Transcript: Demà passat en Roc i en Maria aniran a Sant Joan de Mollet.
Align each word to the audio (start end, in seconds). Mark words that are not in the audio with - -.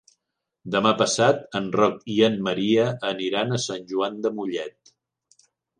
Demà 0.75 0.93
passat 1.01 1.43
en 1.59 1.67
Roc 1.81 2.01
i 2.15 2.17
en 2.31 2.41
Maria 2.49 2.89
aniran 3.13 3.55
a 3.55 3.61
Sant 3.69 3.87
Joan 3.95 4.19
de 4.27 4.37
Mollet. 4.41 4.97